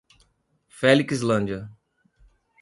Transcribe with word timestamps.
Felixlândia 0.77 1.69